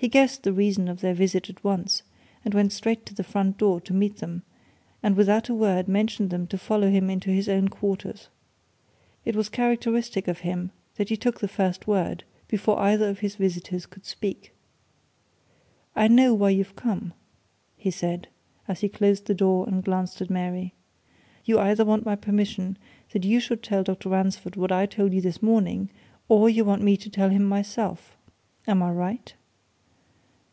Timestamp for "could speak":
13.86-14.52